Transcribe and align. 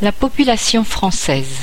La 0.00 0.12
population 0.12 0.84
française. 0.84 1.56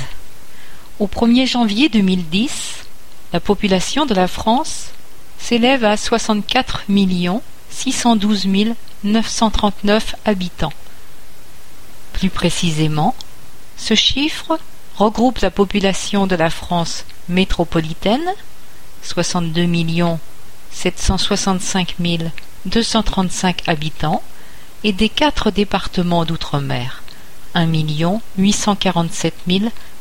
Au 0.98 1.06
1er 1.06 1.46
janvier 1.46 1.88
2010, 1.88 2.84
la 3.32 3.40
population 3.40 4.04
de 4.04 4.12
la 4.12 4.28
France 4.28 4.90
s'élève 5.38 5.84
à 5.84 5.96
64 5.96 6.84
612 7.70 8.46
939 9.04 10.16
habitants. 10.26 10.74
Plus 12.12 12.28
précisément, 12.28 13.14
ce 13.78 13.94
chiffre 13.94 14.58
regroupe 14.96 15.38
la 15.38 15.50
population 15.50 16.26
de 16.26 16.36
la 16.36 16.50
France 16.50 17.06
métropolitaine, 17.30 18.34
62 19.02 19.66
765 20.72 21.96
235 22.66 23.62
habitants, 23.66 24.22
et 24.84 24.92
des 24.92 25.08
quatre 25.08 25.50
départements 25.50 26.26
d'outre-mer, 26.26 27.02
1 27.56 28.20
847 28.36 29.34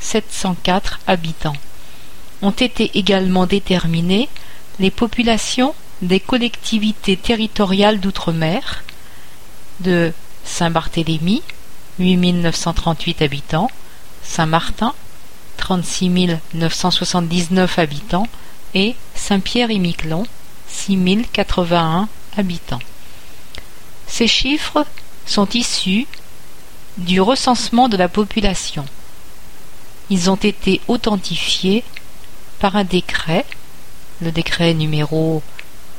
704 0.01 0.99
habitants. 1.07 1.55
Ont 2.41 2.51
été 2.51 2.91
également 2.97 3.45
déterminées 3.45 4.27
les 4.79 4.91
populations 4.91 5.73
des 6.01 6.19
collectivités 6.19 7.15
territoriales 7.15 8.01
d'outre-mer 8.01 8.83
de 9.79 10.11
Saint-Barthélemy, 10.43 11.41
8 11.99 12.17
938 12.17 13.21
habitants, 13.21 13.71
Saint-Martin, 14.21 14.93
36 15.57 16.37
979 16.53 17.79
habitants 17.79 18.27
et 18.73 18.95
Saint-Pierre-et-Miquelon, 19.15 20.25
6 20.67 21.25
081 21.31 22.09
habitants. 22.35 22.81
Ces 24.07 24.27
chiffres 24.27 24.85
sont 25.25 25.47
issus 25.53 26.05
du 26.97 27.21
recensement 27.21 27.89
de 27.89 27.97
la 27.97 28.07
population. 28.07 28.85
Ils 30.09 30.29
ont 30.29 30.35
été 30.35 30.81
authentifiés 30.87 31.83
par 32.59 32.75
un 32.75 32.83
décret, 32.83 33.45
le 34.21 34.31
décret 34.31 34.73
numéro 34.73 35.41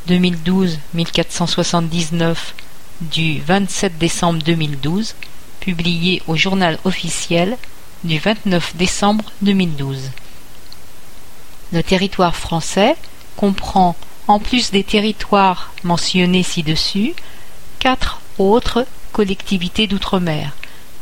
2012-1479 0.09 2.37
du 3.01 3.41
27 3.41 3.99
décembre 3.99 4.43
2012, 4.43 5.15
publié 5.61 6.23
au 6.29 6.37
journal 6.37 6.79
officiel 6.85 7.57
du 8.05 8.19
29 8.19 8.77
décembre 8.77 9.25
2012. 9.43 10.11
Le 11.73 11.83
territoire 11.83 12.37
français 12.37 12.95
comprend, 13.37 13.97
en 14.29 14.39
plus 14.39 14.71
des 14.71 14.85
territoires 14.85 15.73
mentionnés 15.83 16.45
ci-dessus, 16.45 17.15
quatre 17.81 18.21
autres 18.39 18.87
collectivités 19.13 19.87
d'outre-mer, 19.87 20.53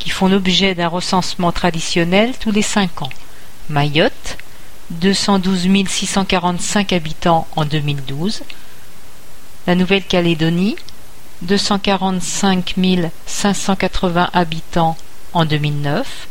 qui 0.05 0.11
font 0.11 0.29
l'objet 0.29 0.75
d'un 0.75 0.89
recensement 0.89 1.51
traditionnel 1.51 2.35
tous 2.39 2.51
les 2.51 2.61
cinq 2.61 3.01
ans. 3.01 3.09
Mayotte, 3.71 4.37
212 4.91 5.67
645 5.89 6.93
habitants 6.93 7.49
en 7.57 7.65
2012. 7.65 8.43
La 9.67 9.75
Nouvelle-Calédonie, 9.75 10.77
245 11.41 12.75
580 13.25 14.29
habitants 14.35 14.99
en 15.33 15.47
2009. 15.47 16.29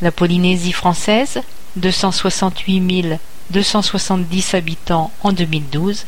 La 0.00 0.12
Polynésie 0.12 0.70
française, 0.70 1.40
268 1.74 3.18
270 3.50 4.54
habitants 4.54 5.10
en 5.24 5.32
2012. 5.32 6.06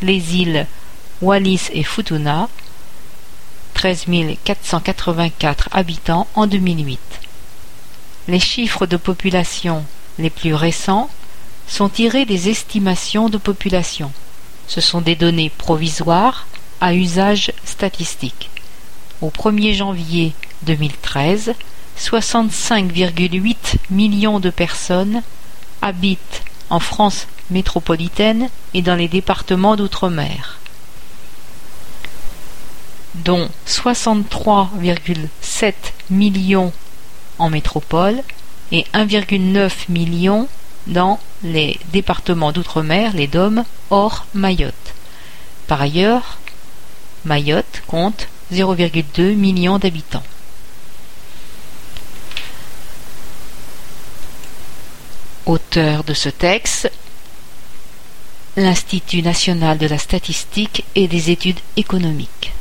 Les 0.00 0.36
îles 0.36 0.66
Wallis 1.20 1.68
et 1.74 1.82
Futuna, 1.82 2.48
13 3.82 4.06
484 4.44 5.68
habitants 5.72 6.28
en 6.36 6.46
2008. 6.46 7.00
Les 8.28 8.38
chiffres 8.38 8.86
de 8.86 8.96
population 8.96 9.84
les 10.20 10.30
plus 10.30 10.54
récents 10.54 11.10
sont 11.66 11.88
tirés 11.88 12.24
des 12.24 12.48
estimations 12.48 13.28
de 13.28 13.38
population. 13.38 14.12
Ce 14.68 14.80
sont 14.80 15.00
des 15.00 15.16
données 15.16 15.50
provisoires 15.50 16.46
à 16.80 16.94
usage 16.94 17.52
statistique. 17.64 18.50
Au 19.20 19.30
1er 19.30 19.74
janvier 19.74 20.32
2013, 20.62 21.52
65,8 21.98 23.54
millions 23.90 24.38
de 24.38 24.50
personnes 24.50 25.22
habitent 25.80 26.44
en 26.70 26.78
France 26.78 27.26
métropolitaine 27.50 28.48
et 28.74 28.82
dans 28.82 28.94
les 28.94 29.08
départements 29.08 29.74
d'outre-mer 29.74 30.61
dont 33.14 33.48
63,7 33.66 35.74
millions 36.10 36.72
en 37.38 37.50
métropole 37.50 38.22
et 38.70 38.84
1,9 38.94 39.90
million 39.90 40.48
dans 40.86 41.20
les 41.42 41.78
départements 41.92 42.52
d'outre-mer, 42.52 43.12
les 43.14 43.26
DOM, 43.26 43.64
hors 43.90 44.26
Mayotte. 44.34 44.94
Par 45.66 45.80
ailleurs, 45.80 46.38
Mayotte 47.24 47.82
compte 47.86 48.28
0,2 48.52 49.34
million 49.34 49.78
d'habitants. 49.78 50.22
Auteur 55.46 56.04
de 56.04 56.14
ce 56.14 56.28
texte, 56.28 56.90
l'Institut 58.56 59.22
national 59.22 59.78
de 59.78 59.86
la 59.86 59.98
statistique 59.98 60.84
et 60.94 61.08
des 61.08 61.30
études 61.30 61.60
économiques 61.76 62.52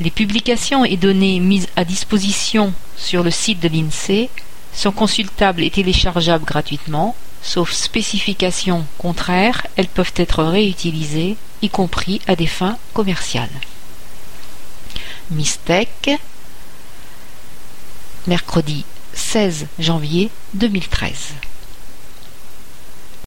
Les 0.00 0.10
publications 0.10 0.84
et 0.84 0.96
données 0.96 1.40
mises 1.40 1.68
à 1.74 1.84
disposition 1.84 2.72
sur 2.96 3.22
le 3.22 3.30
site 3.30 3.60
de 3.60 3.68
l'INSEE 3.68 4.30
sont 4.72 4.92
consultables 4.92 5.62
et 5.62 5.70
téléchargeables 5.70 6.44
gratuitement, 6.44 7.16
sauf 7.42 7.72
spécifications 7.72 8.84
contraires, 8.98 9.66
elles 9.76 9.88
peuvent 9.88 10.12
être 10.16 10.44
réutilisées, 10.44 11.36
y 11.62 11.68
compris 11.68 12.20
à 12.26 12.36
des 12.36 12.46
fins 12.46 12.78
commerciales. 12.92 13.48
Mistec, 15.30 16.10
mercredi 18.26 18.84
16 19.14 19.66
janvier 19.78 20.30
2013. 20.54 21.34